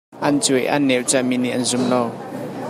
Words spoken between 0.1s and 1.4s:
An cuai a neo caah mi